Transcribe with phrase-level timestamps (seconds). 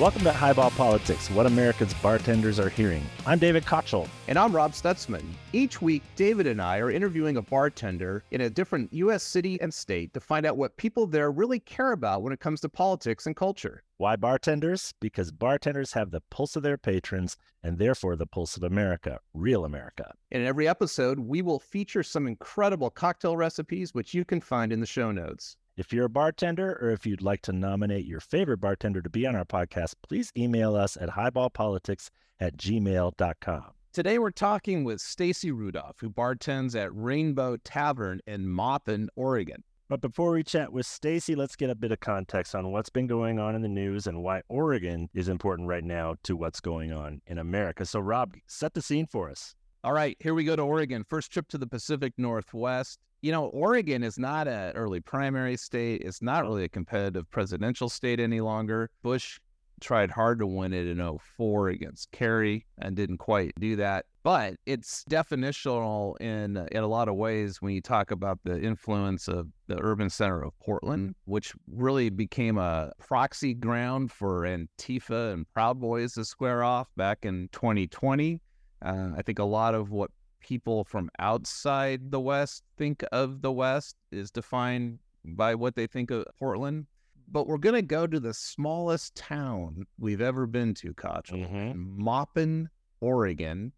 [0.00, 3.04] Welcome to Highball Politics, what America's bartenders are hearing.
[3.26, 4.08] I'm David Kochel.
[4.28, 5.22] And I'm Rob Stutzman.
[5.52, 9.22] Each week, David and I are interviewing a bartender in a different U.S.
[9.22, 12.62] city and state to find out what people there really care about when it comes
[12.62, 13.82] to politics and culture.
[13.98, 14.94] Why bartenders?
[15.02, 19.66] Because bartenders have the pulse of their patrons and therefore the pulse of America, real
[19.66, 20.14] America.
[20.30, 24.80] In every episode, we will feature some incredible cocktail recipes, which you can find in
[24.80, 25.58] the show notes.
[25.76, 29.26] If you're a bartender or if you'd like to nominate your favorite bartender to be
[29.26, 32.10] on our podcast, please email us at highballpolitics
[32.40, 33.64] at gmail.com.
[33.92, 39.62] Today we're talking with Stacie Rudolph, who bartends at Rainbow Tavern in Maupin, Oregon.
[39.88, 43.08] But before we chat with Stacie, let's get a bit of context on what's been
[43.08, 46.92] going on in the news and why Oregon is important right now to what's going
[46.92, 47.84] on in America.
[47.84, 49.56] So, Rob, set the scene for us.
[49.82, 51.04] All right, here we go to Oregon.
[51.08, 56.02] First trip to the Pacific Northwest you know, Oregon is not an early primary state.
[56.02, 58.90] It's not really a competitive presidential state any longer.
[59.02, 59.38] Bush
[59.80, 64.04] tried hard to win it in 04 against Kerry and didn't quite do that.
[64.22, 69.28] But it's definitional in in a lot of ways when you talk about the influence
[69.28, 75.50] of the urban center of Portland, which really became a proxy ground for Antifa and
[75.54, 78.40] Proud Boys to square off back in 2020.
[78.82, 83.52] Uh, I think a lot of what people from outside the West think of the
[83.52, 86.86] West is defined by what they think of Portland.
[87.32, 92.02] But we're going to go to the smallest town we've ever been to, Koch, mm-hmm.
[92.02, 92.68] Maupin,
[93.00, 93.72] Oregon.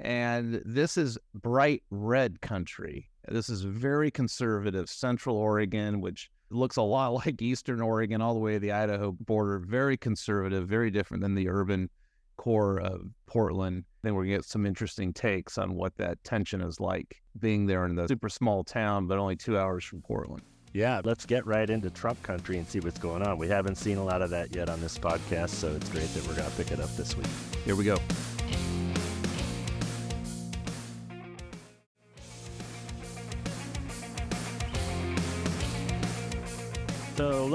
[0.00, 3.08] And this is bright red country.
[3.28, 8.40] This is very conservative Central Oregon, which looks a lot like Eastern Oregon, all the
[8.40, 9.60] way to the Idaho border.
[9.60, 11.88] Very conservative, very different than the urban
[12.36, 13.84] core of Portland.
[14.02, 17.84] Then we're gonna get some interesting takes on what that tension is like being there
[17.84, 20.42] in the super small town, but only two hours from Portland.
[20.76, 23.38] Yeah, let's get right into Trump country and see what's going on.
[23.38, 26.26] We haven't seen a lot of that yet on this podcast, so it's great that
[26.26, 27.26] we're going to pick it up this week.
[27.64, 27.96] Here we go.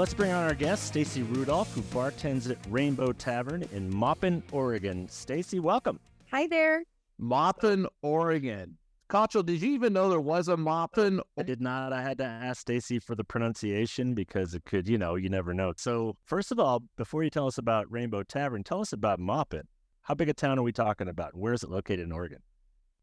[0.02, 5.06] Let's bring on our guest, Stacie Rudolph, who bartends at Rainbow Tavern in Maupin, Oregon.
[5.06, 6.00] Stacie, welcome.
[6.32, 6.82] Hi there.
[7.18, 8.78] Maupin, Oregon.
[9.08, 11.20] Kochel, did you even know there was a Maupin?
[11.38, 11.92] I did not.
[11.92, 15.54] I had to ask Stacie for the pronunciation because it could, you know, you never
[15.54, 15.72] know.
[15.76, 19.68] So first of all, before you tell us about Rainbow Tavern, tell us about Maupin.
[20.00, 21.36] How big a town are we talking about?
[21.36, 22.40] Where is it located in Oregon?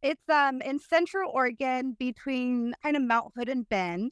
[0.04, 4.12] It's um in central Oregon between kind of Mount Hood and Bend.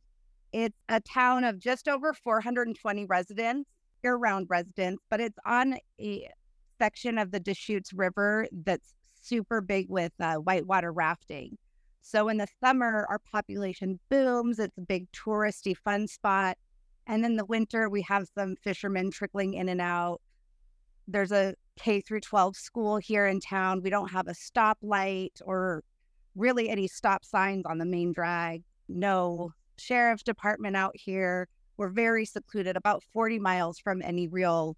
[0.53, 3.69] It's a town of just over 420 residents,
[4.03, 6.29] year round residents, but it's on a
[6.79, 11.57] section of the Deschutes River that's super big with uh, whitewater rafting.
[12.01, 14.59] So in the summer, our population booms.
[14.59, 16.57] It's a big touristy fun spot.
[17.05, 20.21] And in the winter, we have some fishermen trickling in and out.
[21.07, 23.81] There's a K through 12 school here in town.
[23.83, 25.83] We don't have a stoplight or
[26.35, 28.63] really any stop signs on the main drag.
[28.87, 31.47] No sheriff's department out here.
[31.77, 34.75] We're very secluded, about 40 miles from any real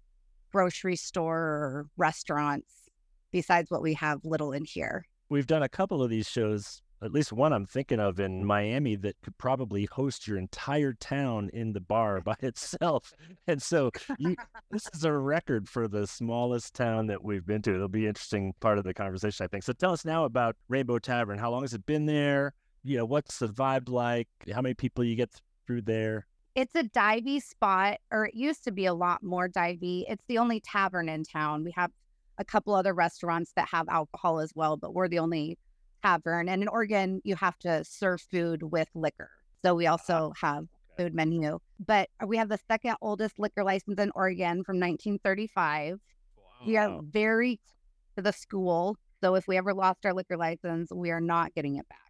[0.52, 2.90] grocery store or restaurants,
[3.30, 5.04] besides what we have little in here.
[5.28, 8.96] We've done a couple of these shows, at least one I'm thinking of in Miami
[8.96, 13.14] that could probably host your entire town in the bar by itself.
[13.46, 14.36] And so you,
[14.70, 17.74] this is a record for the smallest town that we've been to.
[17.74, 19.62] It'll be an interesting part of the conversation, I think.
[19.62, 21.38] So tell us now about Rainbow Tavern.
[21.38, 22.52] How long has it been there?
[22.82, 24.28] You know, what's the vibe like?
[24.52, 25.30] How many people you get
[25.66, 26.26] through there?
[26.54, 30.04] It's a divey spot, or it used to be a lot more divey.
[30.08, 31.64] It's the only tavern in town.
[31.64, 31.90] We have
[32.38, 35.58] a couple other restaurants that have alcohol as well, but we're the only
[36.02, 36.48] tavern.
[36.48, 39.30] And in Oregon, you have to serve food with liquor.
[39.62, 41.58] So we ah, also have food menu.
[41.86, 45.98] But we have the second oldest liquor license in Oregon from 1935.
[46.36, 46.42] Wow.
[46.66, 47.60] We are very
[48.16, 48.96] to the school.
[49.22, 52.09] So if we ever lost our liquor license, we are not getting it back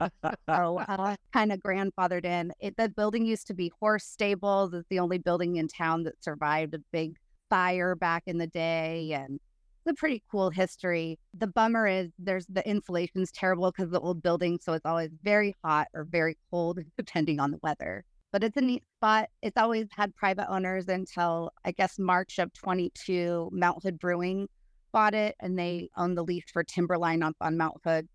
[0.00, 2.52] so uh, kind of grandfathered in.
[2.60, 4.72] It, the building used to be horse stables.
[4.72, 7.16] It's the only building in town that survived a big
[7.50, 9.40] fire back in the day, and
[9.84, 11.18] it's a pretty cool history.
[11.34, 15.54] The bummer is there's the insulation's terrible because the old building, so it's always very
[15.64, 18.04] hot or very cold depending on the weather.
[18.30, 19.30] But it's a neat spot.
[19.40, 23.48] It's always had private owners until I guess March of 22.
[23.52, 24.48] Mount Hood Brewing
[24.92, 28.06] bought it, and they own the lease for Timberline up on Mount Hood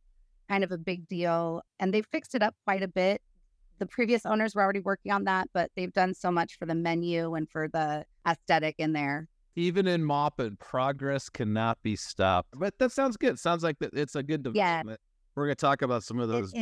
[0.54, 1.64] kind of a big deal.
[1.80, 3.22] And they fixed it up quite a bit.
[3.80, 6.76] The previous owners were already working on that, but they've done so much for the
[6.76, 9.28] menu and for the aesthetic in there.
[9.56, 12.50] Even in Maupin, progress cannot be stopped.
[12.58, 13.40] But that sounds good.
[13.40, 15.00] Sounds like it's a good development.
[15.02, 15.10] Yeah.
[15.36, 16.54] We're going to talk about some of those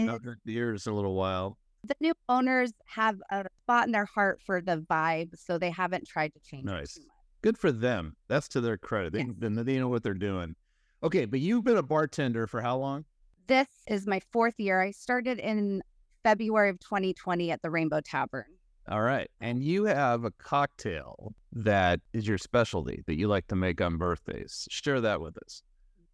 [0.45, 1.57] years in a little while.
[1.85, 6.07] The new owners have a spot in their heart for the vibe, so they haven't
[6.07, 6.97] tried to change nice.
[7.41, 8.15] Good for them.
[8.29, 9.11] That's to their credit.
[9.13, 9.65] They, Yes.
[9.65, 10.55] they know what they're doing.
[11.03, 13.03] Okay, but you've been a bartender for how long?
[13.47, 14.81] This is my fourth year.
[14.81, 15.83] I started in
[16.23, 18.45] February of 2020 at the Rainbow Tavern.
[18.89, 19.29] All right.
[19.39, 23.97] And you have a cocktail that is your specialty that you like to make on
[23.97, 24.67] birthdays.
[24.69, 25.63] Share that with us.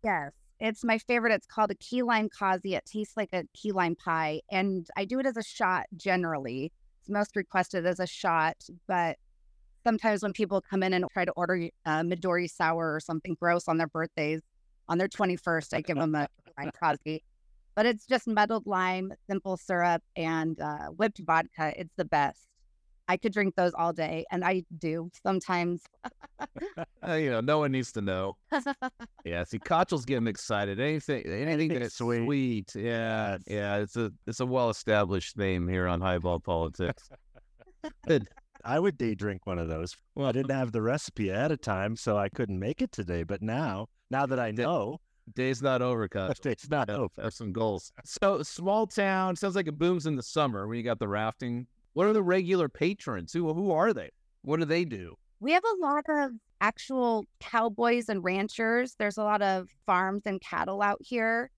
[0.03, 0.31] Yes.
[0.59, 1.33] It's my favorite.
[1.33, 2.61] It's called a key lime 'Kaze.
[2.63, 4.41] It tastes like a key lime pie.
[4.49, 6.71] And I do it as a shot generally.
[6.99, 8.57] It's most requested as a shot,
[8.87, 9.17] but
[9.83, 13.67] sometimes when people come in and try to order uh, Midori sour or something gross
[13.67, 14.41] on their birthdays,
[14.89, 16.27] on their 21st, I give them a
[16.57, 17.21] lime 'Kaze.
[17.75, 21.73] But it's just muddled lime, simple syrup, and uh, whipped vodka.
[21.79, 22.47] It's the best.
[23.09, 25.83] I could drink those all day, and I do sometimes.
[27.07, 28.35] Uh, you know, no one needs to know.
[29.25, 30.79] Yeah, see, Kochels getting excited.
[30.79, 32.25] Anything, anything Anything that's sweet.
[32.25, 32.75] sweet.
[32.75, 33.77] Yeah, yeah.
[33.77, 37.09] It's a it's a well established theme here on Highball Politics.
[38.07, 38.27] Good.
[38.63, 39.95] I would day drink one of those.
[40.15, 43.23] Well, I didn't have the recipe ahead of time, so I couldn't make it today.
[43.23, 44.99] But now, now that I know,
[45.35, 46.45] Day's not over, Kochels.
[46.45, 47.21] it's not Have, over.
[47.21, 47.91] have some goals.
[48.05, 51.67] So small town sounds like it booms in the summer when you got the rafting.
[51.93, 53.33] What are the regular patrons?
[53.33, 54.11] Who who are they?
[54.43, 55.15] What do they do?
[55.39, 56.31] We have a lot of
[56.61, 58.95] actual cowboys and ranchers.
[58.97, 61.51] There's a lot of farms and cattle out here.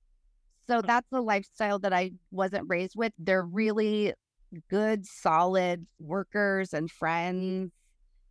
[0.68, 3.13] So that's a lifestyle that I wasn't raised with.
[3.18, 4.13] They're really
[4.69, 7.71] good, solid workers and friends.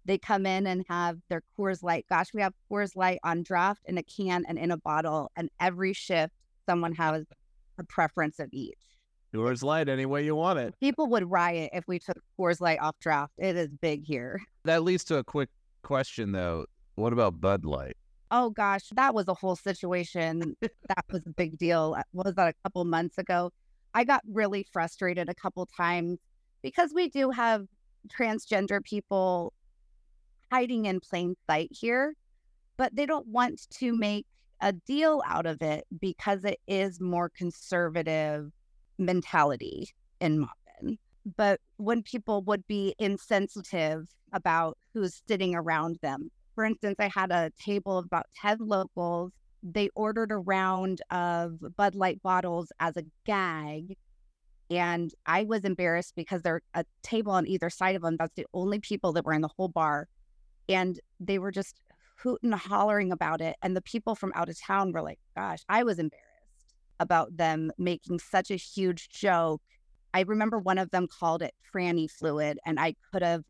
[0.09, 2.07] They come in and have their Coors Light.
[2.09, 5.31] Gosh, we have Coors Light on draft in a can and in a bottle.
[5.37, 6.33] And every shift,
[6.67, 7.27] someone has
[7.79, 8.79] a preference of each.
[9.35, 10.75] Coors light any way you want it.
[10.81, 13.35] People would riot if we took Coors Light off draft.
[13.37, 14.41] It is big here.
[14.65, 15.51] That leads to a quick
[15.83, 16.65] question though.
[16.95, 17.97] What about Bud Light?
[18.31, 20.57] Oh gosh, that was a whole situation.
[20.63, 21.95] that was a big deal.
[21.99, 23.53] Uh, What was that a couple months ago?
[23.93, 26.19] I got really frustrated a couple times
[26.63, 27.67] because we do have
[28.19, 29.53] transgender people
[30.51, 32.15] hiding in plain sight here,
[32.77, 34.27] but they don't want to make
[34.61, 38.51] a deal out of it because it is more conservative
[38.99, 39.89] mentality
[40.21, 40.99] in Maupin.
[41.37, 47.31] But when people would be insensitive about who's sitting around them, for instance, I had
[47.31, 49.31] a table of about 10 locals.
[49.63, 53.97] They ordered a round of Bud Light bottles as a gag.
[54.71, 58.17] And I was embarrassed because there's a table on either side of them.
[58.19, 60.09] That's the only people that were in the whole bar.
[60.69, 61.81] And they were just
[62.19, 63.57] hooting and hollering about it.
[63.63, 67.71] And the people from out of town were like, gosh, I was embarrassed about them
[67.79, 69.63] making such a huge joke.
[70.15, 73.45] I remember one of them called it franny fluid, and I could have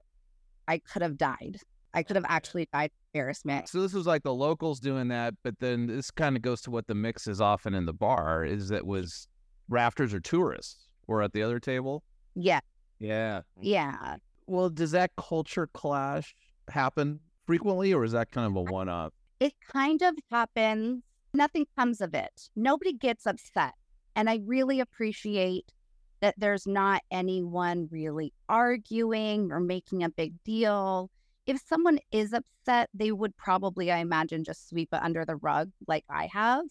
[0.67, 1.59] I could have died.
[1.95, 3.69] I could have actually died embarrassment.
[3.69, 6.71] So this was like the locals doing that, but then this kind of goes to
[6.71, 9.29] what the mix is often in the bar is that was
[9.69, 12.03] rafters or tourists were at the other table.
[12.35, 12.61] Yeah,
[12.99, 13.43] Yeah.
[13.61, 14.17] yeah.
[14.47, 16.35] Well, does that culture clash
[16.71, 19.13] happen frequently or is that kind of a one off?
[19.41, 21.03] It kind of happens.
[21.35, 22.51] Nothing comes of it.
[22.57, 23.75] Nobody gets upset.
[24.17, 25.73] And I really appreciate
[26.21, 31.11] that there's not anyone really arguing or making a big deal.
[31.47, 35.71] If someone is upset, they would probably, I imagine, just sweep it under the rug
[35.87, 36.65] like I have.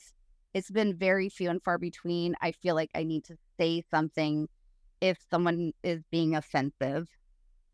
[0.53, 2.35] It's been very few and far between.
[2.41, 4.47] I feel like I need to say something
[5.01, 7.07] if someone is being offensive.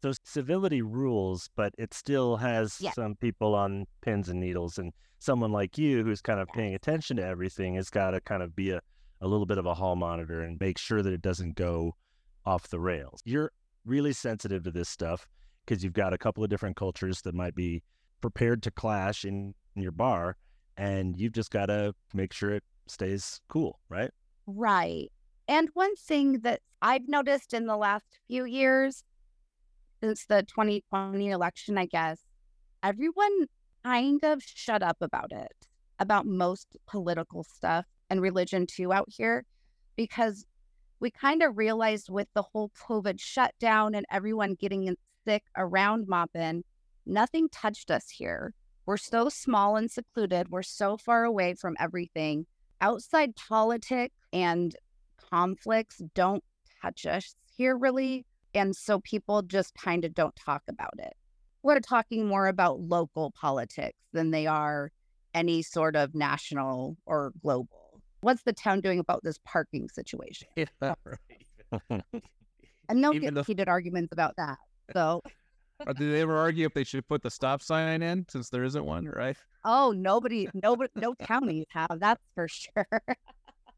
[0.03, 2.91] So civility rules, but it still has Yeah.
[2.91, 4.77] some people on pins and needles.
[4.77, 8.43] And someone like you who's kind of paying attention to everything has got to kind
[8.43, 8.81] of be a,
[9.21, 11.95] a little bit of a hall monitor and make sure that it doesn't go
[12.45, 13.21] off the rails.
[13.23, 13.53] You're
[13.85, 15.25] really sensitive to this stuff
[15.65, 17.81] because you've got a couple of different cultures that might be
[18.19, 20.35] prepared to clash in, in your bar.
[20.75, 24.11] And you've just got to make sure it stays cool, right?
[24.47, 25.09] Right.
[25.47, 29.01] And one thing that I've noticed in the last few years,
[30.03, 32.19] since the 2020 election, I guess,
[32.83, 33.45] everyone
[33.85, 35.67] kind of shut up about it,
[35.97, 39.45] about most political stuff and religion too out here,
[39.95, 40.45] because
[40.99, 44.93] we kind of realized with the whole COVID shutdown and everyone getting
[45.25, 46.63] sick around Maupin,
[47.05, 48.53] nothing touched us here.
[48.85, 50.49] We're so small and secluded.
[50.49, 52.45] We're so far away from everything.
[52.81, 54.75] Outside politics and
[55.29, 56.43] conflicts don't
[56.81, 58.25] touch us here really.
[58.53, 61.13] And so people just kind of don't talk about it.
[61.63, 64.91] We're talking more about local politics than they are
[65.33, 68.01] any sort of national or global.
[68.21, 70.47] What's the town doing about this parking situation?
[70.55, 72.03] Yeah, right.
[72.89, 74.57] And no Even get heated arguments about that.
[74.93, 75.21] So,
[75.87, 78.63] Or did they ever argue if they should put the stop sign in since there
[78.63, 79.37] isn't one, right?
[79.65, 82.87] oh, nobody, nobody, no counties have, that's for sure.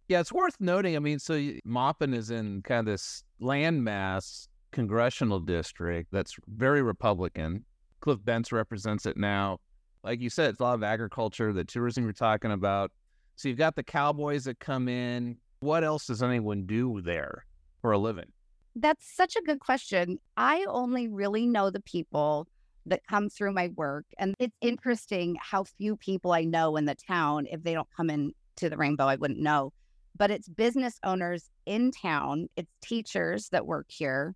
[0.08, 0.96] Yeah, it's worth noting.
[0.96, 7.64] I mean, so Maupin is in kind of this landmass congressional district that's very Republican,
[8.02, 9.58] Cliff Bentz represents it now.
[10.04, 12.92] Like you said, it's a lot of agriculture, the tourism you're talking about.
[13.38, 15.38] So you've got the cowboys that come in.
[15.62, 17.46] What else does anyone do there
[17.82, 18.32] for a living?
[18.76, 20.20] That's such a good question.
[20.36, 22.46] I only really know the people
[22.86, 24.06] that come through my work.
[24.20, 28.10] And it's interesting how few people I know in the town, if they don't come
[28.10, 29.72] in to the rainbow, I wouldn't know.
[30.18, 34.36] But it's business owners in town, it's teachers that work here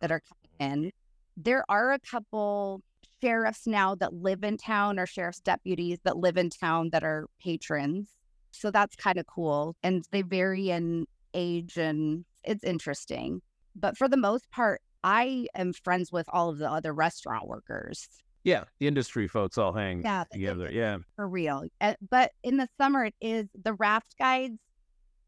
[0.00, 0.20] that are
[0.58, 0.92] coming in.
[1.36, 2.82] There are a couple
[3.22, 7.26] sheriffs now that live in town or sheriff's deputies that live in town that are
[7.42, 8.08] patrons.
[8.52, 9.76] So that's kind of cool.
[9.82, 13.42] And they vary in age and it's interesting.
[13.74, 18.08] But for the most part, I am friends with all of the other restaurant workers.
[18.44, 20.70] Yeah, the industry folks all hang Yeah, together.
[20.72, 20.98] Yeah.
[21.16, 21.64] for real.
[21.80, 24.58] Uh, But in the summer, it is the raft guides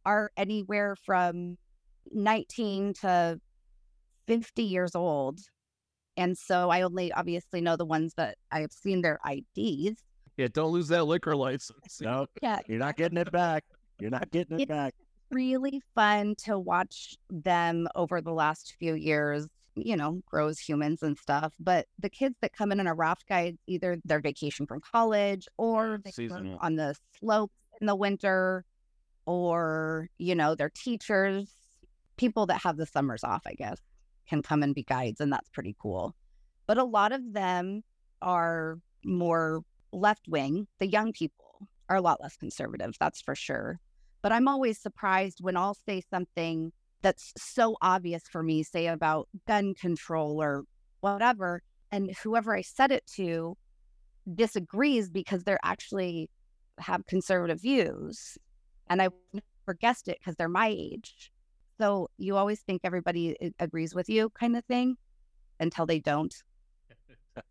[0.06, 1.58] are anywhere from
[2.12, 3.40] 19 to
[4.28, 5.40] 50 years old.
[6.16, 10.02] And so I only obviously know the ones that I have seen their IDs.
[10.36, 12.00] Yeah, don't lose that liquor license.
[12.00, 13.64] No, Yeah, you're not getting it back.
[13.98, 14.94] You're not getting it It- back.
[15.30, 21.02] really fun to watch them over the last few years, you know, grow as humans
[21.02, 21.54] and stuff.
[21.58, 25.46] But the kids that come in on a raft guide, either they're vacation from college
[25.56, 26.58] or they work Seasonal.
[26.60, 28.64] on the slopes in the winter,
[29.26, 31.50] or, you know, they're teachers,
[32.16, 33.78] people that have the summers off, I guess,
[34.28, 35.20] can come and be guides.
[35.20, 36.14] And that's pretty cool.
[36.66, 37.82] But a lot of them
[38.22, 40.66] are more left wing.
[40.78, 41.44] The young people
[41.88, 43.80] are a lot less conservative, that's for sure.
[44.22, 49.28] But I'm always surprised when I'll say something that's so obvious for me, say about
[49.46, 50.64] gun control or
[51.00, 53.56] whatever, and whoever I said it to
[54.34, 56.28] disagrees because they're actually
[56.78, 58.36] have conservative views.
[58.90, 61.30] And I never guessed it because they're my age.
[61.78, 64.96] So you always think everybody eh, agrees with you, kind of thing,
[65.60, 66.34] until they don't.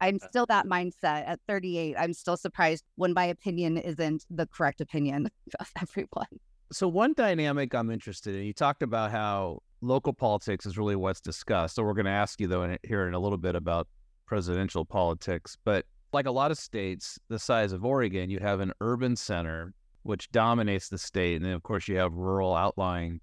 [0.02, 1.96] I'm still that mindset at 38.
[1.98, 5.30] I'm still surprised when my opinion isn't the correct opinion
[5.60, 6.28] of everyone.
[6.72, 11.22] So one dynamic I'm interested in, you talked about how local politics is really what's
[11.22, 11.76] discussed.
[11.76, 13.88] So we're going to ask you though in, here in a little bit about
[14.26, 18.74] presidential politics, but like a lot of states the size of Oregon, you have an
[18.82, 23.20] urban center which dominates the state, and then of course you have rural outlying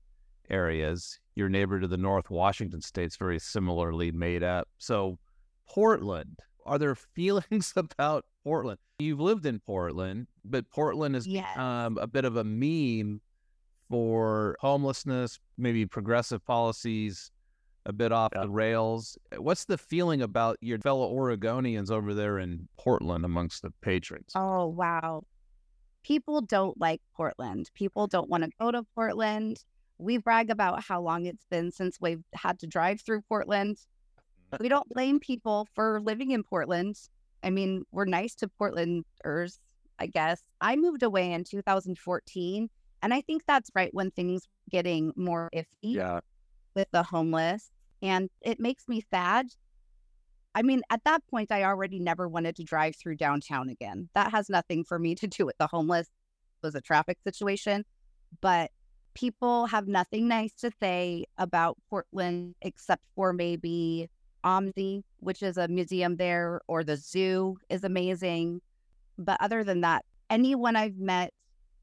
[0.51, 1.19] areas.
[1.35, 4.69] Your neighbor to the north, Washington State's very similarly made up.
[4.79, 5.19] So
[5.69, 8.79] Portland, are there feelings about Portland?
[8.99, 11.57] You've lived in Portland, but Portland is Yes.
[11.59, 13.21] um, a bit of a meme
[13.89, 17.31] for homelessness, maybe progressive policies,
[17.87, 18.43] a bit off Yeah.
[18.43, 19.19] the rails.
[19.37, 24.33] What's the feeling about your fellow Oregonians over there in Portland amongst the patrons?
[24.35, 25.25] Oh, wow.
[26.03, 27.71] People don't like Portland.
[27.75, 29.63] People don't want to go to Portland.
[29.99, 33.79] We brag about how long it's been since we've had to drive through Portland.
[34.61, 36.95] We don't blame people for living in Portland.
[37.43, 39.59] I mean, we're nice to Portlanders,
[39.99, 40.43] I guess.
[40.61, 42.71] I moved away in 2014,
[43.03, 46.21] and I think that's right when things were getting more iffy Yeah.
[46.77, 47.73] with the homeless.
[48.01, 49.49] And it makes me sad.
[50.55, 54.09] I mean, at that point, I already never wanted to drive through downtown again.
[54.15, 56.07] That has nothing for me to do with the homeless.
[56.63, 57.85] It was a traffic situation.
[58.41, 58.71] But
[59.15, 64.09] people have nothing nice to say about Portland except for maybe
[64.45, 68.61] OMSI, which is a museum there, or the zoo is amazing.
[69.17, 71.33] But other than that, anyone I've met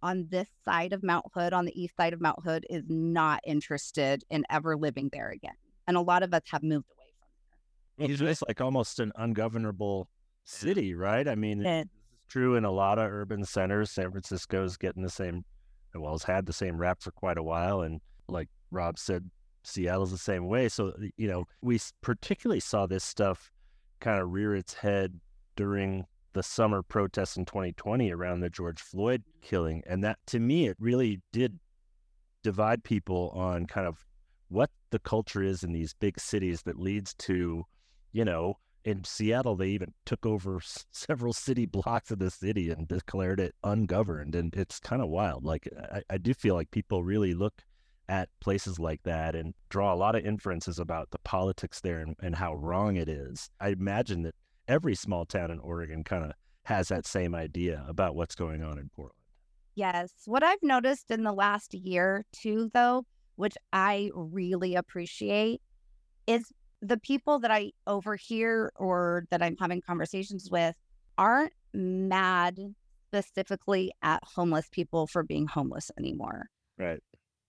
[0.03, 3.39] on this side of Mount Hood, on the east side of Mount Hood, is not
[3.45, 5.53] interested in ever living there again.
[5.87, 7.27] And a lot of us have moved away from
[7.97, 8.09] there.
[8.11, 10.07] It's just like almost an ungovernable
[10.43, 11.27] city, right?
[11.27, 11.89] I mean, it's
[12.29, 13.91] true in a lot of urban centers.
[13.91, 15.45] San Francisco's getting the same,
[15.95, 17.81] well, it's had the same rap for quite a while.
[17.81, 19.29] And like Rob said,
[19.63, 20.69] Seattle's the same way.
[20.69, 23.51] So, you know, we particularly saw this stuff
[23.99, 25.19] kind of rear its head
[25.55, 29.47] during the summer protests in 2020 around the George Floyd mm-hmm.
[29.47, 29.83] killing.
[29.85, 31.59] And that, to me, it really did
[32.43, 34.05] divide people on kind of
[34.49, 37.65] what the culture is in these big cities that leads to,
[38.11, 42.69] you know, in Seattle, they even took over s- several city blocks of the city
[42.69, 44.35] and declared it ungoverned.
[44.35, 45.43] And it's kind of wild.
[45.43, 47.63] Like, I, I do feel like people really look
[48.09, 52.15] at places like that and draw a lot of inferences about the politics there and,
[52.21, 53.49] and how wrong it is.
[53.59, 54.35] I imagine that
[54.67, 56.31] every small town in Oregon kind of
[56.63, 59.15] has that same idea about what's going on in Portland.
[59.75, 60.11] Yes.
[60.25, 65.61] What I've noticed in the last year, too, though, which I really appreciate,
[66.27, 70.75] is the people that I overhear or that I'm having conversations with
[71.17, 72.59] aren't mad
[73.07, 76.47] specifically at homeless people for being homeless anymore.
[76.77, 77.01] Right.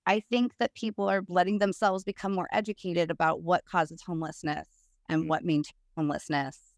[0.06, 4.68] I think that people are letting themselves become more educated about what causes homelessness
[5.08, 5.28] and Mm.
[5.28, 6.74] what maintains homelessness.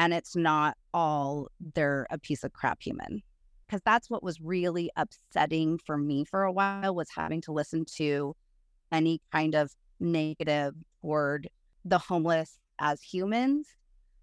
[0.00, 3.20] and it's not all they're a piece of crap human.
[3.66, 7.84] Because that's what was really upsetting for me for a while was having to listen
[7.96, 8.34] to
[8.92, 11.48] any kind of negative toward
[11.90, 13.68] the homeless as humans.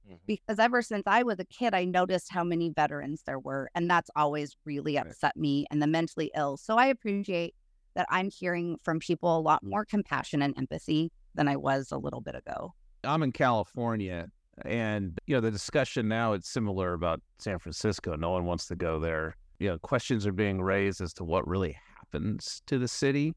[0.09, 0.19] Mhm.
[0.27, 3.69] Because ever since I was a kid, I noticed how many veterans there were.
[3.75, 5.07] And that's always really Right.
[5.07, 6.57] upset me and the mentally ill.
[6.57, 7.55] So I appreciate
[7.95, 11.97] that I'm hearing from people a lot more compassion and empathy than I was a
[11.97, 12.73] little bit ago.
[13.03, 14.27] I'm in California,
[14.63, 18.15] and you know the discussion now it's similar about San Francisco.
[18.15, 19.35] No one wants to go there.
[19.59, 23.33] You know, questions are being raised as to what really happens to the city.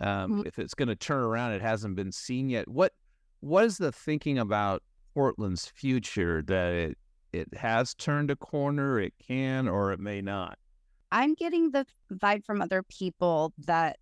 [0.00, 0.46] Um, Mhm.
[0.46, 2.66] If it's going to turn around, it hasn't been seen yet.
[2.68, 2.92] What
[3.42, 4.82] What is the thinking about
[5.14, 6.98] Portland's future that it
[7.32, 10.58] it has turned a corner, it can, or it may not?
[11.10, 13.98] I'm getting the vibe from other people that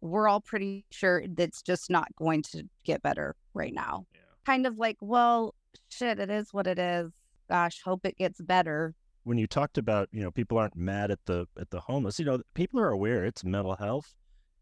[0.00, 4.06] we're all pretty sure that's just not going to get better right now.
[4.14, 4.20] Yeah.
[4.44, 5.54] Kind of like, well,
[5.88, 7.12] shit, it is what it is.
[7.48, 8.94] Gosh, hope it gets better.
[9.24, 12.24] when you talked about you know people aren't mad at the at the homeless you
[12.24, 14.14] know people are aware it's mental health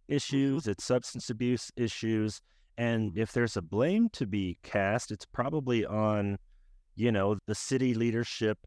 [0.09, 2.41] issues it's substance abuse issues
[2.79, 6.39] and if there's a blame to be cast it's probably on
[6.97, 8.59] you know the city leadership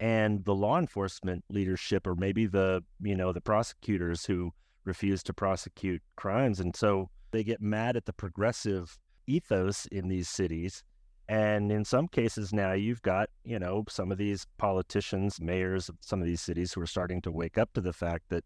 [0.00, 4.52] and the law enforcement leadership or maybe the you know the prosecutors who
[4.84, 6.60] refuse to prosecute crimes.
[6.60, 10.82] And so they get mad at the progressive ethos in these cities.
[11.28, 15.96] And in some cases now you've got, you know, some of these politicians, mayors of
[16.00, 18.44] some of these cities who are starting to wake up to the fact that,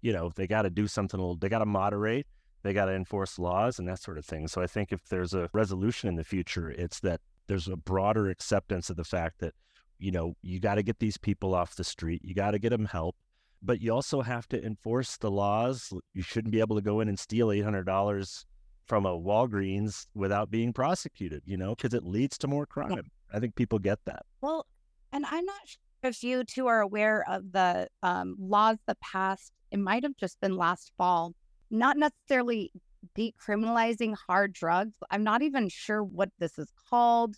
[0.00, 2.26] you know, they got to do something a little, they got to moderate,
[2.64, 4.48] they got to enforce laws and that sort of thing.
[4.48, 8.30] So I think if there's a resolution in the future, it's that there's a broader
[8.30, 9.52] acceptance of the fact that,
[9.98, 12.70] you know, you got to get these people off the street, you got to get
[12.70, 13.16] them help,
[13.62, 15.92] but you also have to enforce the laws.
[16.14, 18.44] You shouldn't be able to go in and steal $800
[18.86, 23.10] from a Walgreens without being prosecuted, you know, because it leads to more crime.
[23.32, 24.24] I think people get that.
[24.40, 24.66] Well,
[25.12, 29.52] and I'm not sure if you two are aware of the um, laws that passed.
[29.70, 31.34] It might have just been last fall,
[31.78, 32.72] not necessarily
[33.16, 34.96] decriminalizing hard drugs.
[35.10, 37.36] I'm not even sure what this is called,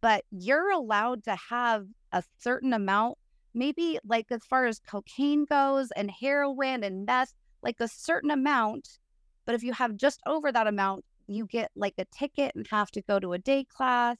[0.00, 3.18] but you're allowed to have a certain amount,
[3.54, 8.98] maybe like as far as cocaine goes and heroin and meth, like a certain amount.
[9.44, 12.90] But if you have just over that amount, you get like a ticket and have
[12.92, 14.16] to go to a day class.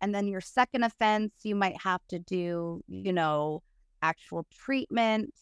[0.00, 3.62] And then your second offense, you might have to do, you know,
[4.02, 5.32] actual treatment.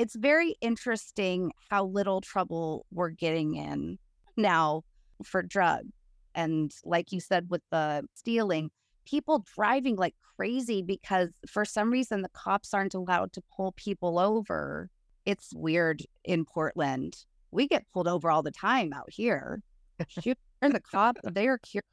[0.00, 3.98] It's very interesting how little trouble we're getting in
[4.34, 4.82] now
[5.22, 5.92] for drugs.
[6.34, 8.70] And like you said, with the stealing,
[9.04, 14.18] people driving like crazy because for some reason the cops aren't allowed to pull people
[14.18, 14.88] over.
[15.26, 17.18] It's weird in Portland.
[17.50, 19.60] We get pulled over all the time out here.
[20.08, 21.84] Shoot, and the cop, they are curious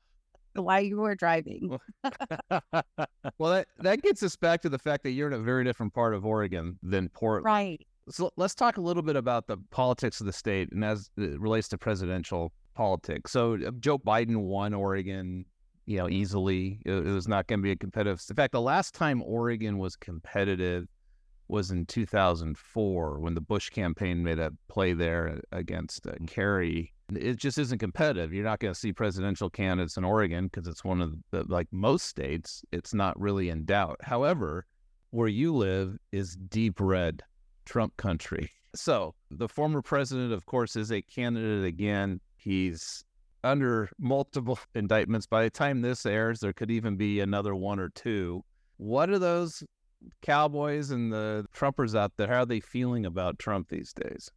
[0.54, 1.78] why you were driving.
[3.38, 5.94] well, that that gets us back to the fact that you're in a very different
[5.94, 7.46] part of Oregon than Portland.
[7.46, 7.87] Right.
[8.10, 11.40] So let's talk a little bit about the politics of the state and as it
[11.40, 13.32] relates to presidential politics.
[13.32, 15.46] So uh, Joe Biden won Oregon,
[15.86, 16.80] you know, easily.
[16.86, 18.24] It, it was not going to be a competitive.
[18.30, 20.88] In fact, the last time Oregon was competitive
[21.50, 26.94] was in 2004 when the Bush campaign made a play there against uh, Kerry.
[27.14, 28.34] It just isn't competitive.
[28.34, 31.68] You're not going to see presidential candidates in Oregon because it's one of the like
[31.72, 32.64] most states.
[32.72, 33.98] It's not really in doubt.
[34.02, 34.66] However,
[35.12, 37.24] where you live is deep red.
[37.68, 38.52] Trump country.
[38.76, 42.22] So the former president, of course, is a candidate again.
[42.38, 43.04] He's
[43.44, 45.28] under multiple indictments.
[45.28, 48.44] By the time this airs, there could even be another one or two.
[48.78, 49.64] What are those
[50.22, 52.28] cowboys and the Trumpers out there?
[52.28, 54.32] How are they feeling about Trump these days?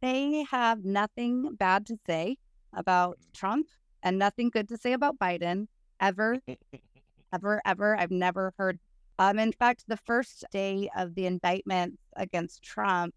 [0.00, 2.36] They have nothing bad to say
[2.72, 3.66] about Trump
[4.02, 5.66] and nothing good to say about Biden
[6.00, 6.38] ever,
[7.32, 7.98] ever, ever.
[7.98, 8.78] I've never heard.
[9.18, 13.14] Um, in fact, the first day of the indictment against Trump,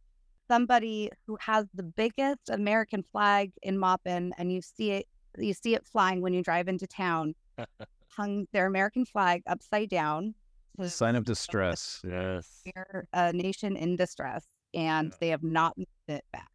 [0.49, 5.05] somebody who has the biggest American flag in Maupin, and you see it,
[5.37, 7.35] you see it flying when you drive into town,
[8.09, 10.33] hung their American flag upside down.
[10.79, 12.01] to Sign of distress.
[12.07, 12.63] Yes.
[12.75, 15.17] We're a nation in distress, and Yeah.
[15.19, 16.49] they have not moved it back,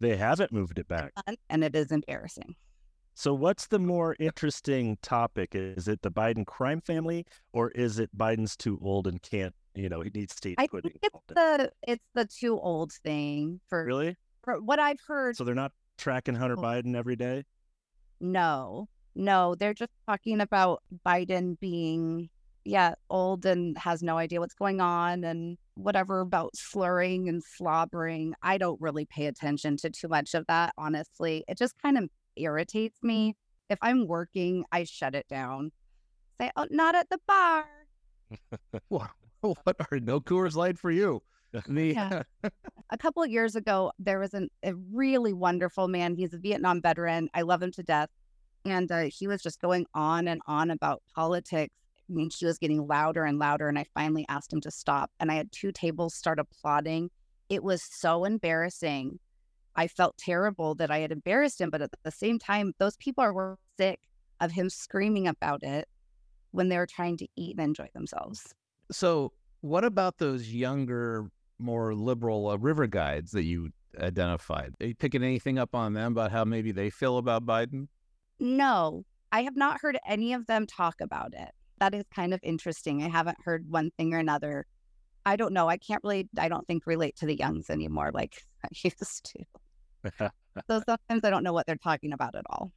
[0.00, 1.12] They haven't moved it back.
[1.48, 2.56] and it is embarrassing.
[3.16, 5.54] So, what's the more interesting topic?
[5.54, 9.88] Is it the Biden crime family, or is it Biden's too old and can't, you
[9.88, 14.16] know, he needs state I think it's the it's the too old thing for, Really?
[14.42, 15.36] for what I've heard.
[15.36, 16.62] So they're not tracking Hunter Oh.
[16.62, 17.44] Biden every day?
[18.20, 22.30] No, no, they're just talking about Biden being
[22.66, 28.34] yeah old and has no idea what's going on and whatever about slurring and slobbering.
[28.42, 30.72] I don't really pay attention to too much of that.
[30.78, 33.36] Honestly, it just kind of irritates me.
[33.70, 35.72] If I'm working, I shut it down.
[36.38, 37.66] Say, oh, not at the bar.
[38.88, 41.22] what, what are no Coors Light for you?
[41.76, 42.24] Yeah.
[42.90, 46.16] a couple of years ago, there was an, a really wonderful man.
[46.16, 47.28] He's a Vietnam veteran.
[47.32, 48.08] I love him to death.
[48.64, 51.72] And uh, he was just going on and on about politics.
[52.10, 53.68] I mean, he was getting louder and louder.
[53.68, 55.12] And I finally asked him to stop.
[55.20, 57.10] And I had two tables start applauding.
[57.48, 59.20] It was so embarrassing.
[59.76, 61.70] I felt terrible that I had embarrassed him.
[61.70, 64.00] But at the same time, those people are sick
[64.40, 65.88] of him screaming about it
[66.52, 68.54] when they were trying to eat and enjoy themselves.
[68.92, 74.74] so, what about those younger, more liberal uh, river guides that you identified?
[74.80, 77.88] Are you picking anything up on them about how maybe they feel about Biden?
[78.38, 81.50] No, I have not heard any of them talk about it.
[81.80, 83.02] That is kind of interesting.
[83.02, 84.66] I haven't heard one thing or another.
[85.26, 85.68] I don't know.
[85.68, 89.44] I can't really, I don't think, relate to the youngs anymore like I used to.
[90.68, 92.72] So sometimes I don't know what they're talking about at all.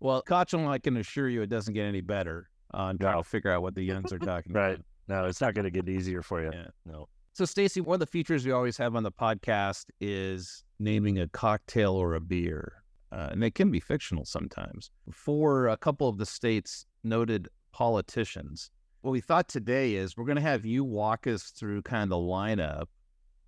[0.00, 3.22] Well, Kochel, I can assure you it doesn't get any better on trying No.
[3.22, 4.74] to figure out what the youngs are talking Right.
[4.74, 4.86] about.
[5.08, 6.50] No, it's not going to get easier for you.
[6.52, 6.68] Yeah.
[6.86, 7.08] No.
[7.32, 11.26] So, Stacie, one of the features we always have on the podcast is naming a
[11.28, 14.90] cocktail or a beer, uh, and they can be fictional sometimes.
[15.10, 20.36] For a couple of the state's noted politicians, what we thought today is we're going
[20.36, 22.86] to have you walk us through kind of the lineup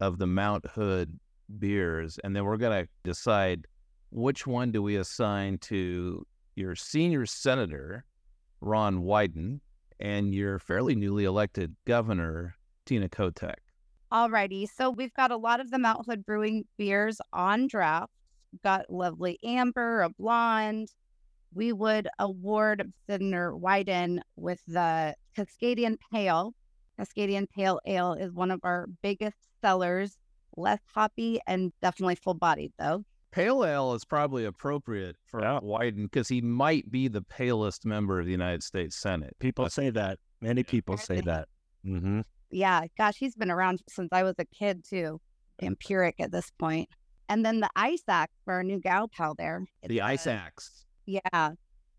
[0.00, 1.18] of the Mount Hood
[1.58, 3.66] beers, and then we're going to decide
[4.10, 6.26] which one do we assign to
[6.56, 8.04] your senior senator,
[8.60, 9.60] Ron Wyden,
[10.00, 12.54] and your fairly newly elected governor,
[12.86, 13.54] Tina Kotek.
[14.12, 14.68] Alrighty.
[14.68, 18.12] So we've got a lot of the Mount Hood Brewing beers on draft.
[18.62, 20.88] Got lovely amber, a blonde.
[21.52, 26.54] We would award Senator Wyden with the Cascadian Pale.
[26.98, 30.16] Cascadian Pale Ale is one of our biggest sellers,
[30.56, 33.04] less hoppy and definitely full bodied though.
[33.32, 35.58] Pale ale is probably appropriate for Yeah.
[35.60, 39.34] Wyden because he might be the palest member of the United States Senate.
[39.40, 40.18] People say that.
[40.40, 41.48] Many people say that.
[41.84, 45.20] hmm Yeah, gosh, he's been around since I was a kid too.
[45.60, 46.88] Empiric at this point.
[47.28, 49.64] And then the Ice Axe for our new gal pal there.
[49.82, 50.84] The It's, Ice Axe.
[51.06, 51.50] Yeah.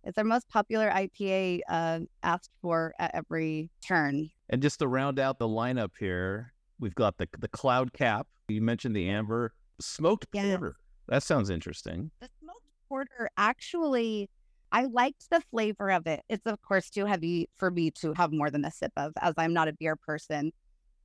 [0.03, 4.29] It's our most popular IPA uh, asked for at every turn.
[4.49, 8.27] And just to round out the lineup here, we've got the the Cloud Cap.
[8.47, 10.57] You mentioned the amber smoked Yes.
[10.57, 10.75] porter.
[11.07, 12.11] That sounds interesting.
[12.19, 14.29] The smoked porter actually,
[14.71, 16.21] I liked the flavor of it.
[16.29, 19.33] It's, of course, too heavy for me to have more than a sip of, as
[19.37, 20.51] I'm not a beer person.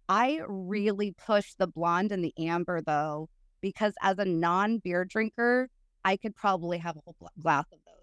[0.08, 3.28] I really push the blonde and the amber, though,
[3.60, 5.68] because as a non beer drinker,
[6.04, 7.96] I could probably have a whole gla- glass of those.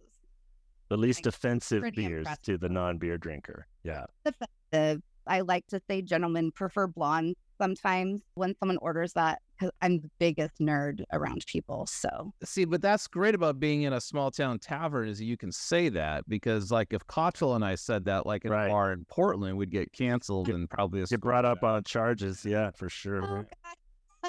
[0.90, 2.44] The least Like, offensive beers impressive.
[2.44, 3.68] to the non-beer drinker.
[3.84, 4.06] Yeah.
[4.26, 5.02] offensive.
[5.30, 10.10] I like to say gentlemen prefer blonde sometimes when someone orders that because I'm the
[10.20, 11.88] biggest nerd around people.
[11.88, 15.52] So See, but that's great about being in a small town tavern is you can
[15.52, 18.68] say that because, like, if Kochel and I said that, like in Right.
[18.68, 22.46] a bar in Portland, we'd get canceled and probably Get brought up on charges.
[22.46, 23.24] Yeah, for sure.
[23.26, 23.46] Oh, right.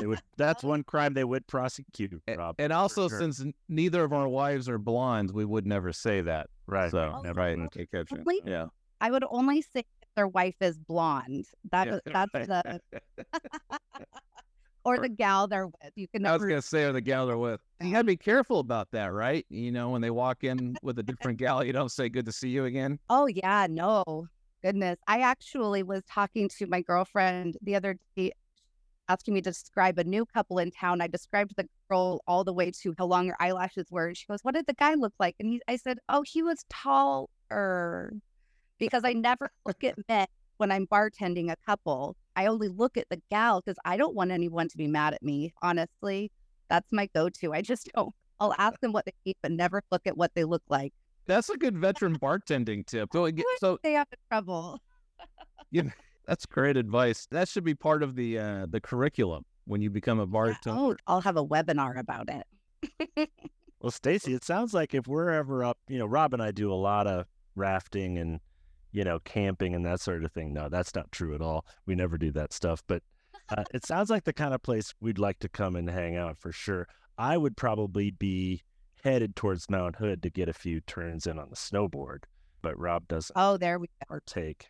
[0.00, 2.56] They would, that's one crime they would prosecute, Rob.
[2.58, 3.18] And for also, sure.
[3.18, 6.46] since neither of our wives are blondes, we would never say that.
[6.66, 6.90] right.
[6.90, 7.58] So, Oh, never right.
[7.58, 8.16] Okay, gotcha.
[8.18, 8.66] Only- Yeah.
[9.00, 9.87] I would only say if
[10.18, 11.46] their wife is blonde.
[11.70, 11.98] That Yeah,
[12.33, 12.81] that's the
[14.85, 15.92] or the gal they're with.
[15.94, 17.61] You can I was gonna say, or the gal they're with.
[17.81, 18.02] You gotta uh-huh.
[18.02, 19.46] be careful about that, right?
[19.48, 22.33] You know, when they walk in with a different gal, you don't say "Good to
[22.33, 22.98] see you" again.
[23.09, 24.26] Oh yeah, no.
[24.64, 24.98] Goodness.
[25.07, 28.33] I actually was talking to my girlfriend the other day
[29.09, 31.00] asking me to describe a new couple in town.
[31.00, 34.12] I described the girl all the way to how long her eyelashes were.
[34.16, 35.37] She goes, What did the guy look like?
[35.38, 38.12] And he, I said, Oh, he was taller.
[38.79, 40.27] Because I never look at men
[40.59, 42.17] when I'm bartending a couple.
[42.37, 45.23] I only look at the gal because I don't want anyone to be mad at
[45.23, 45.53] me.
[45.62, 46.31] Honestly,
[46.69, 47.53] that's my go to.
[47.53, 48.14] I just don't.
[48.41, 50.93] I'll ask them what they eat, but never look at what they look like.
[51.27, 53.11] That's a good veteran bartending tip.
[53.12, 54.81] So, it get- so Stay out of trouble.
[56.27, 57.27] that's great advice.
[57.31, 60.81] That should be part of the uh, the curriculum when you become a bartender.
[60.81, 63.29] Oh, I'll have a webinar about it.
[63.81, 66.73] Well, Stacie, it sounds like if we're ever up, you know, Rob and I do
[66.73, 68.41] a lot of rafting and,
[68.92, 70.53] you know, camping and that sort of thing.
[70.53, 71.64] No, that's not true at all.
[71.87, 72.83] We never do that stuff.
[72.87, 73.03] But
[73.51, 76.38] uh, it sounds like the kind of place we'd like to come and hang out
[76.38, 76.87] for sure.
[77.18, 78.62] I would probably be
[79.05, 82.24] headed towards Mount Hood to get a few turns in on the snowboard,
[82.62, 84.07] but Rob doesn't Oh, there we go.
[84.09, 84.68] partake.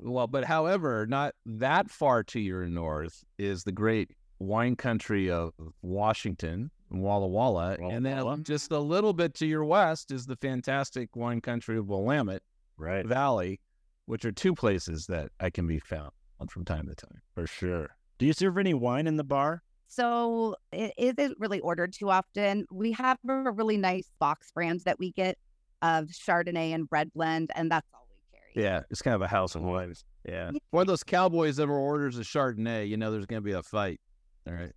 [0.00, 5.30] So, Well, but however, not that far to your north is the great wine country
[5.30, 8.38] of Washington, Walla Walla, Walla and then Walla.
[8.38, 12.42] just a little bit to your west is the fantastic wine country of Willamette
[12.76, 13.60] right, Valley,
[14.06, 16.10] which are two places that I can be found
[16.48, 17.22] from time to time.
[17.34, 17.88] for sure.
[18.18, 19.62] Do you serve any wine in the bar?
[19.86, 22.66] So it isn't really ordered too often.
[22.70, 25.38] We have a really nice box brand that we get
[25.82, 28.66] of Chardonnay and red blend, and that's all we carry.
[28.66, 30.04] Yeah, it's kind of a house of wines.
[30.26, 30.50] Yeah.
[30.70, 33.62] One of those cowboys ever orders a Chardonnay, you know there's going to be a
[33.62, 34.00] fight.
[34.46, 34.72] All right.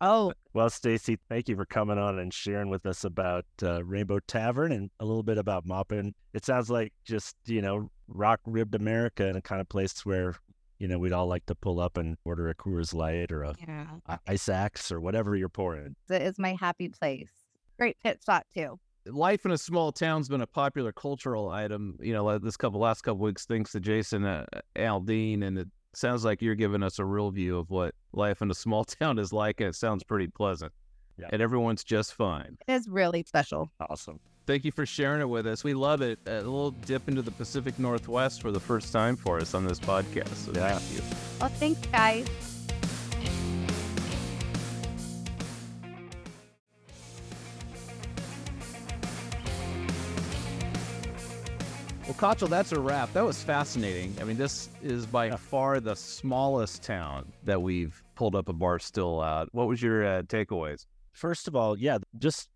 [0.00, 4.18] Oh, Well, Stacie, thank you for coming on and sharing with us about uh, Rainbow
[4.20, 6.12] Tavern and a little bit about Maupin.
[6.34, 10.34] It sounds like just, you know, rock ribbed America and a kind of place where,
[10.78, 13.54] you know, we'd all like to pull up and order a Coors Light or a
[13.66, 13.86] yeah.
[14.06, 15.96] a Ice Axe or whatever you're pouring.
[16.10, 17.30] It is my happy place.
[17.78, 18.78] Great pit stop too.
[19.06, 22.78] Life in a small town's been a popular cultural item, you know, like this couple
[22.78, 24.44] last couple weeks thanks to Jason uh,
[24.76, 28.50] Aldean and it sounds like you're giving us a real view of what life in
[28.50, 30.72] a small town is like and it sounds pretty pleasant.
[31.18, 31.26] Yeah.
[31.32, 32.56] And everyone's just fine.
[32.66, 33.70] It is really special.
[33.90, 34.18] Awesome.
[34.46, 35.62] Thank you for sharing it with us.
[35.62, 36.18] We love it.
[36.26, 39.78] A little dip into the Pacific Northwest for the first time for us on this
[39.78, 40.34] podcast.
[40.34, 40.78] So Yeah.
[40.78, 41.02] thank you.
[41.40, 42.51] Well, thanks, guys.
[52.22, 53.12] Kochel, that's a wrap.
[53.14, 54.14] That was fascinating.
[54.20, 55.34] I mean, this is by Yeah.
[55.34, 59.52] far the smallest town that we've pulled up a bar still at.
[59.52, 60.86] What was your uh, takeaways?
[61.10, 62.48] First of all, yeah, just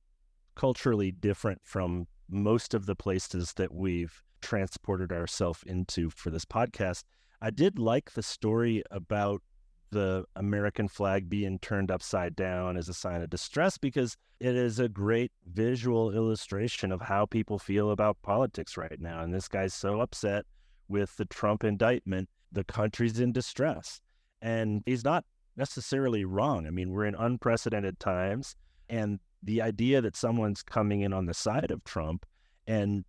[0.55, 7.03] culturally different from most of the places that we've transported ourselves into for this podcast.
[7.43, 9.43] I did like the story about
[9.91, 14.79] the American flag being turned upside down as a sign of distress because it is
[14.79, 19.23] a great visual illustration of how people feel about politics right now.
[19.23, 20.45] And this guy's so upset
[20.89, 24.01] with the Trump indictment, the country's in distress.
[24.43, 25.25] And he's not
[25.57, 26.67] necessarily wrong.
[26.67, 28.55] I mean, we're in unprecedented times.
[28.89, 32.27] And the idea that someone's coming in on the side of Trump
[32.67, 33.05] and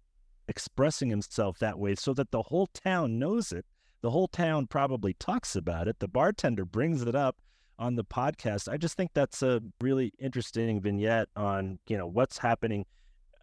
[0.48, 3.66] expressing himself that way so that the whole town knows it,
[4.02, 7.38] the whole town probably talks about it, the bartender brings it up
[7.80, 8.72] on the podcast.
[8.72, 12.86] I just think that's a really interesting vignette on, you know, what's happening,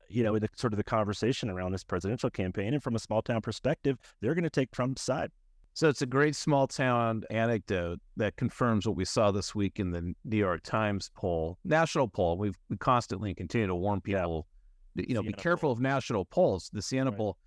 [0.09, 2.75] you know, in the sort of the conversation around this presidential campaign.
[2.75, 5.31] And from a small town perspective, they're going to take Trump's side.
[5.77, 9.91] So it's a great small town anecdote that confirms what we saw this week in
[9.91, 12.39] the New York Times poll, national poll.
[12.39, 14.47] We've we constantly continue to warn people,
[14.95, 16.71] you know, be Siena careful of national polls.
[16.73, 17.19] The Siena Right.
[17.19, 17.39] poll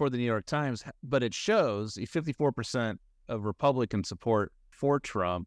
[0.00, 2.96] for the New York Times, but it shows 54%
[3.28, 5.46] of Republican support for Trump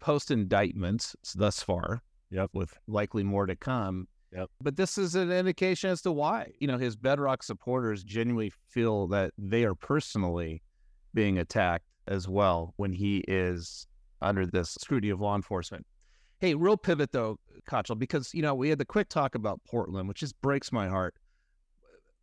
[0.00, 2.02] post indictments thus far.
[2.30, 2.50] Yep.
[2.52, 4.06] With likely more to come.
[4.34, 4.50] Yep.
[4.60, 9.06] But this is an indication as to why, you know, his bedrock supporters genuinely feel
[9.06, 10.62] that they are personally
[11.14, 13.86] being attacked as well when he is
[14.20, 15.86] under this scrutiny of law enforcement.
[16.38, 20.06] Hey, real pivot though, Kochel, because you know we had the quick talk about Portland,
[20.06, 21.14] which just breaks my heart.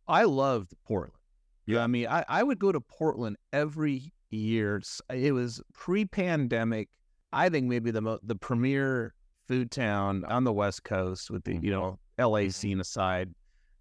[0.06, 1.14] I loved Portland.
[1.66, 4.82] Yeah, I mean, I, I would go to Portland every year.
[5.10, 6.88] It was pre-pandemic.
[7.32, 9.14] I think maybe the mo- the premier
[9.46, 11.70] food town on the West Coast, with the you mm-hmm.
[11.70, 12.50] know LA mm-hmm.
[12.50, 13.30] scene aside.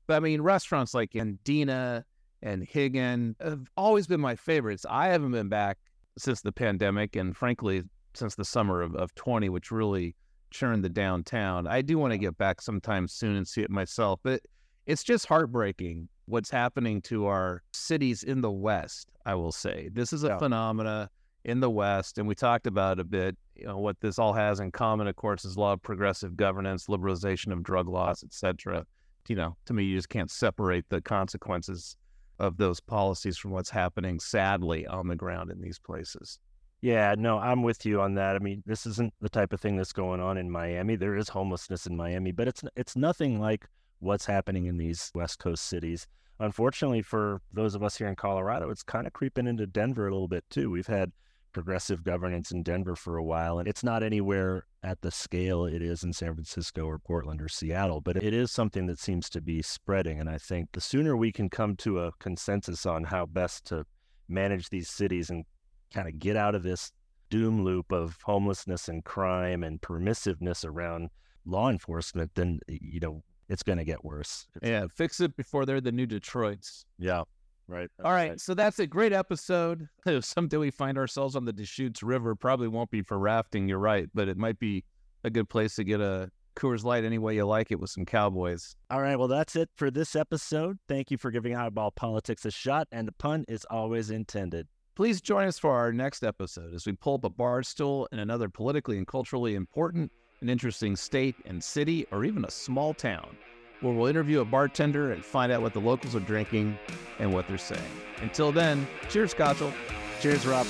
[0.07, 2.03] But I mean, restaurants like Andina
[2.41, 4.85] and Higgins have always been my favorites.
[4.89, 5.77] I haven't been back
[6.17, 10.15] since the pandemic, and frankly, since the summer of, of 20, which really
[10.51, 11.65] churned the downtown.
[11.65, 14.41] I do want to get back sometime soon and see it myself, but
[14.85, 19.89] it's just heartbreaking what's happening to our cities in the West, I will say.
[19.91, 20.37] This is a Yeah.
[20.37, 21.09] phenomena
[21.43, 24.59] in the West, and we talked about a bit, you know, what this all has
[24.59, 28.85] in common, of course, is law of progressive governance, liberalization of drug laws, et cetera.
[29.27, 31.95] You know, to me, you just can't separate the consequences
[32.39, 36.39] of those policies from what's happening sadly on the ground in these places.
[36.81, 38.35] Yeah, no, I'm with you on that.
[38.35, 40.95] I mean, this isn't the type of thing that's going on in Miami.
[40.95, 43.67] There is homelessness in Miami, but it's it's nothing like
[44.01, 46.07] what's happening in these West Coast cities.
[46.39, 50.11] Unfortunately, for those of us here in Colorado, it's kind of creeping into Denver a
[50.11, 50.69] little bit too.
[50.69, 51.11] We've had
[51.53, 55.81] progressive governance in Denver for a while, and it's not anywhere at the scale it
[55.81, 59.41] is in San Francisco or Portland or Seattle, but it is something that seems to
[59.41, 60.19] be spreading.
[60.19, 63.85] And I think the sooner we can come to a consensus on how best to
[64.27, 65.45] manage these cities and
[65.93, 66.91] kind of get out of this
[67.29, 71.09] doom loop of homelessness and crime and permissiveness around
[71.45, 74.47] law enforcement, then you know it's going to get worse.
[74.55, 76.85] It's- Yeah, fix it before they're the new Detroits.
[76.97, 77.23] yeah,
[77.67, 77.89] right.
[78.03, 79.87] All right, so that's a great episode.
[80.05, 83.77] If someday we find ourselves on the Deschutes River, probably won't be for rafting, you're
[83.79, 84.83] right, but it might be
[85.23, 88.03] a good place to get a Coors Light any way you like it with some
[88.05, 88.75] cowboys.
[88.89, 90.77] All right, well that's it for this episode.
[90.87, 94.67] Thank you for giving Highball Politics a shot, and the pun is always intended.
[94.95, 98.19] Please join us for our next episode as we pull up a bar stool in
[98.19, 100.11] another politically and culturally important
[100.41, 103.37] and interesting state and city or even a small town,
[103.79, 106.77] where we'll interview a bartender and find out what the locals are drinking
[107.19, 107.81] and what they're saying.
[108.21, 109.73] Until then, cheers, Kochel.
[110.19, 110.67] Cheers, Rob.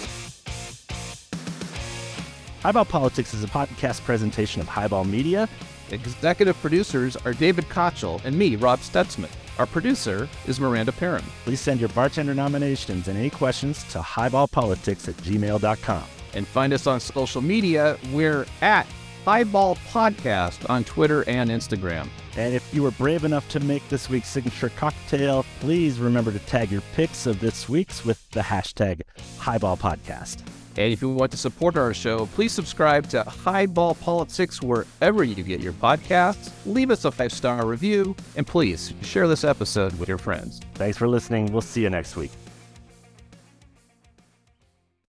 [2.61, 5.49] Highball Politics is a podcast presentation of Highball Media.
[5.89, 9.31] Executive producers are David Kochel and me, Rob Stutzman.
[9.57, 11.23] Our producer is Miranda Perrin.
[11.43, 16.03] Please send your bartender nominations and any questions to highballpolitics at gmail.com.
[16.33, 17.97] And find us on social media.
[18.13, 18.87] We're at
[19.25, 22.07] Highball Podcast on Twitter and Instagram.
[22.37, 26.39] And if you were brave enough to make this week's signature cocktail, please remember to
[26.39, 29.01] tag your pics of this week's with the hashtag
[29.37, 30.39] Highball Podcast.
[30.77, 35.43] And if you want to support our show, please subscribe to Highball Politics wherever you
[35.43, 36.51] get your podcasts.
[36.65, 40.61] Leave us a five star review, and please share this episode with your friends.
[40.75, 41.51] Thanks for listening.
[41.51, 42.31] We'll see you next week.